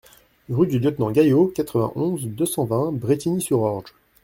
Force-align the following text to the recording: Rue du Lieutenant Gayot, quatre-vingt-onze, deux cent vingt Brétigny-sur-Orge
Rue 0.49 0.65
du 0.65 0.79
Lieutenant 0.79 1.11
Gayot, 1.11 1.51
quatre-vingt-onze, 1.53 2.25
deux 2.25 2.47
cent 2.47 2.65
vingt 2.65 2.91
Brétigny-sur-Orge 2.91 3.93